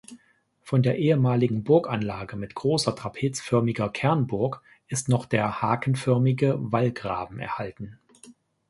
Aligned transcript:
Von 0.63 0.81
der 0.81 0.97
ehemaligen 0.97 1.63
Burganlage 1.63 2.35
mit 2.35 2.55
großer 2.55 2.95
trapezförmiger 2.95 3.87
Kernburg 3.89 4.63
ist 4.87 5.09
noch 5.09 5.27
der 5.27 5.61
hakenförmige 5.61 6.55
Wallgraben 6.59 7.37
erhalten. 7.37 7.99